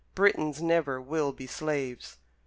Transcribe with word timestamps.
Britons 0.15 0.63
never 0.63 0.99
will 0.99 1.31
be 1.31 1.45
slaves! 1.45 2.17